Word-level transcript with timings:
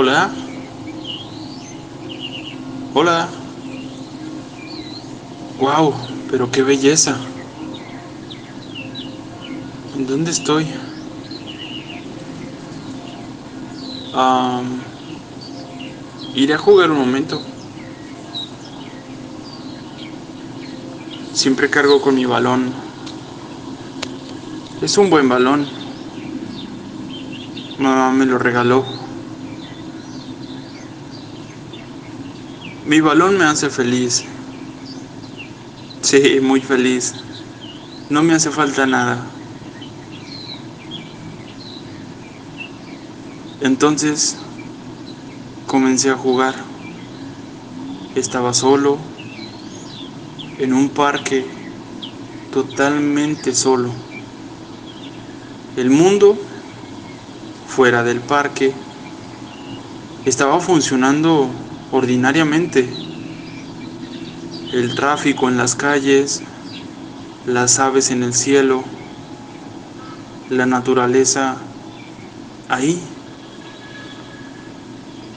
Hola. 0.00 0.30
Hola. 2.94 3.28
Wow, 5.58 5.92
pero 6.30 6.52
qué 6.52 6.62
belleza. 6.62 7.16
¿En 9.96 10.06
dónde 10.06 10.30
estoy? 10.30 10.68
Um, 14.14 14.78
iré 16.32 16.54
a 16.54 16.58
jugar 16.58 16.92
un 16.92 16.98
momento. 16.98 17.42
Siempre 21.32 21.70
cargo 21.70 22.00
con 22.00 22.14
mi 22.14 22.24
balón. 22.24 22.72
Es 24.80 24.96
un 24.96 25.10
buen 25.10 25.28
balón. 25.28 25.66
Mamá 27.80 28.12
me 28.12 28.26
lo 28.26 28.38
regaló. 28.38 28.97
Mi 32.88 33.02
balón 33.02 33.36
me 33.36 33.44
hace 33.44 33.68
feliz. 33.68 34.24
Sí, 36.00 36.40
muy 36.40 36.62
feliz. 36.62 37.12
No 38.08 38.22
me 38.22 38.32
hace 38.32 38.50
falta 38.50 38.86
nada. 38.86 39.26
Entonces 43.60 44.36
comencé 45.66 46.08
a 46.08 46.16
jugar. 46.16 46.54
Estaba 48.16 48.54
solo 48.54 48.96
en 50.58 50.72
un 50.72 50.88
parque 50.88 51.44
totalmente 52.54 53.54
solo. 53.54 53.90
El 55.76 55.90
mundo 55.90 56.38
fuera 57.66 58.02
del 58.02 58.20
parque 58.20 58.72
estaba 60.24 60.58
funcionando 60.58 61.50
ordinariamente. 61.92 62.88
El 64.72 64.94
tráfico 64.94 65.48
en 65.48 65.56
las 65.56 65.74
calles, 65.74 66.42
las 67.46 67.78
aves 67.78 68.10
en 68.10 68.22
el 68.22 68.34
cielo, 68.34 68.84
la 70.50 70.66
naturaleza 70.66 71.56
ahí. 72.68 73.00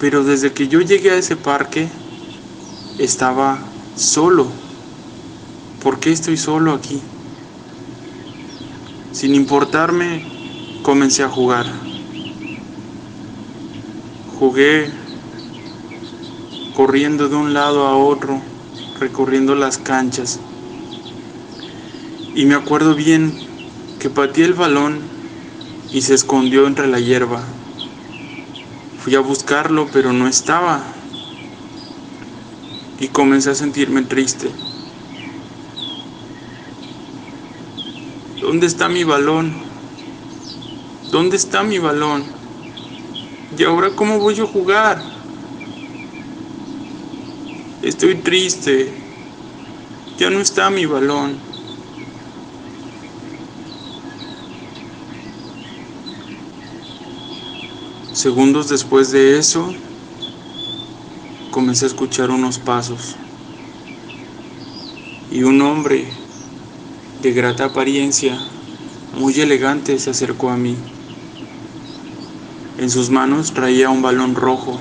Pero 0.00 0.24
desde 0.24 0.52
que 0.52 0.68
yo 0.68 0.80
llegué 0.80 1.10
a 1.10 1.16
ese 1.16 1.36
parque, 1.36 1.88
estaba 2.98 3.58
solo. 3.96 4.48
¿Por 5.82 6.00
qué 6.00 6.10
estoy 6.10 6.36
solo 6.36 6.74
aquí? 6.74 7.00
Sin 9.12 9.34
importarme, 9.34 10.24
comencé 10.82 11.22
a 11.22 11.28
jugar. 11.28 11.66
Jugué 14.38 14.99
corriendo 16.74 17.28
de 17.28 17.36
un 17.36 17.54
lado 17.54 17.86
a 17.86 17.96
otro, 17.96 18.40
recorriendo 18.98 19.54
las 19.54 19.78
canchas. 19.78 20.40
Y 22.34 22.44
me 22.46 22.54
acuerdo 22.54 22.94
bien 22.94 23.32
que 23.98 24.10
pateé 24.10 24.44
el 24.44 24.54
balón 24.54 25.00
y 25.92 26.02
se 26.02 26.14
escondió 26.14 26.66
entre 26.66 26.86
la 26.86 27.00
hierba. 27.00 27.42
Fui 29.02 29.14
a 29.14 29.20
buscarlo, 29.20 29.88
pero 29.92 30.12
no 30.12 30.28
estaba. 30.28 30.82
Y 32.98 33.08
comencé 33.08 33.50
a 33.50 33.54
sentirme 33.54 34.02
triste. 34.02 34.50
¿Dónde 38.40 38.66
está 38.66 38.88
mi 38.88 39.04
balón? 39.04 39.52
¿Dónde 41.10 41.36
está 41.36 41.62
mi 41.62 41.78
balón? 41.78 42.24
¿Y 43.56 43.64
ahora 43.64 43.90
cómo 43.96 44.18
voy 44.18 44.38
a 44.38 44.46
jugar? 44.46 45.09
Estoy 47.82 48.16
triste. 48.16 48.92
Ya 50.18 50.28
no 50.28 50.40
está 50.40 50.68
mi 50.68 50.84
balón. 50.84 51.38
Segundos 58.12 58.68
después 58.68 59.12
de 59.12 59.38
eso, 59.38 59.72
comencé 61.50 61.86
a 61.86 61.88
escuchar 61.88 62.30
unos 62.30 62.58
pasos. 62.58 63.16
Y 65.32 65.42
un 65.44 65.62
hombre 65.62 66.04
de 67.22 67.32
grata 67.32 67.64
apariencia, 67.64 68.38
muy 69.18 69.40
elegante, 69.40 69.98
se 69.98 70.10
acercó 70.10 70.50
a 70.50 70.58
mí. 70.58 70.76
En 72.78 72.90
sus 72.90 73.08
manos 73.08 73.54
traía 73.54 73.88
un 73.88 74.02
balón 74.02 74.34
rojo, 74.34 74.78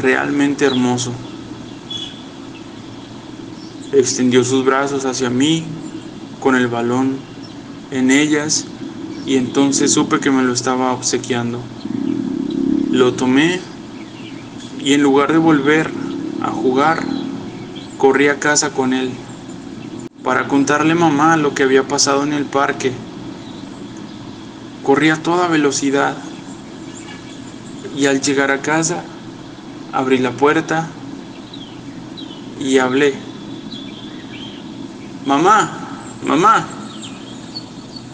realmente 0.00 0.64
hermoso 0.64 1.12
extendió 3.98 4.44
sus 4.44 4.64
brazos 4.64 5.04
hacia 5.04 5.30
mí 5.30 5.64
con 6.40 6.54
el 6.54 6.68
balón 6.68 7.16
en 7.90 8.10
ellas 8.10 8.66
y 9.26 9.36
entonces 9.36 9.92
supe 9.92 10.20
que 10.20 10.30
me 10.30 10.42
lo 10.42 10.52
estaba 10.52 10.92
obsequiando. 10.92 11.60
Lo 12.90 13.14
tomé 13.14 13.60
y 14.80 14.92
en 14.92 15.02
lugar 15.02 15.32
de 15.32 15.38
volver 15.38 15.90
a 16.42 16.50
jugar, 16.50 17.02
corrí 17.98 18.28
a 18.28 18.38
casa 18.38 18.70
con 18.70 18.92
él 18.92 19.10
para 20.22 20.48
contarle 20.48 20.92
a 20.92 20.96
mamá 20.96 21.36
lo 21.36 21.54
que 21.54 21.62
había 21.62 21.84
pasado 21.84 22.24
en 22.24 22.32
el 22.32 22.44
parque. 22.44 22.92
Corrí 24.82 25.10
a 25.10 25.22
toda 25.22 25.48
velocidad 25.48 26.16
y 27.96 28.06
al 28.06 28.20
llegar 28.20 28.50
a 28.50 28.60
casa 28.60 29.04
abrí 29.92 30.18
la 30.18 30.32
puerta 30.32 30.88
y 32.60 32.78
hablé. 32.78 33.14
Mamá, 35.26 35.68
mamá, 36.24 36.64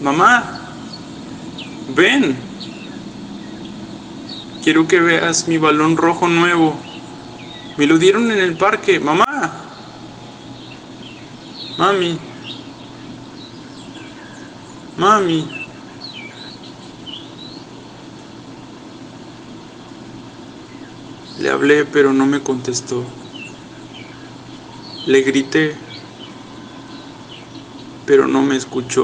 mamá, 0.00 0.60
ven. 1.96 2.36
Quiero 4.62 4.86
que 4.86 5.00
veas 5.00 5.48
mi 5.48 5.58
balón 5.58 5.96
rojo 5.96 6.28
nuevo. 6.28 6.76
Me 7.76 7.88
lo 7.88 7.98
dieron 7.98 8.30
en 8.30 8.38
el 8.38 8.56
parque, 8.56 9.00
mamá. 9.00 9.26
Mami. 11.78 12.16
Mami. 14.96 15.48
Le 21.40 21.50
hablé, 21.50 21.84
pero 21.86 22.12
no 22.12 22.24
me 22.26 22.40
contestó. 22.40 23.02
Le 25.06 25.22
grité 25.22 25.89
pero 28.10 28.26
no 28.26 28.42
me 28.42 28.56
escuchó. 28.56 28.98